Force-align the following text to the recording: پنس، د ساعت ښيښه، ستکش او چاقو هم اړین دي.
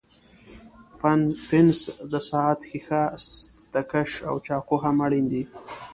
پنس، 1.39 1.77
د 2.11 2.13
ساعت 2.29 2.59
ښيښه، 2.69 3.01
ستکش 3.25 4.11
او 4.29 4.35
چاقو 4.45 4.75
هم 4.83 4.97
اړین 5.05 5.25
دي. 5.31 5.43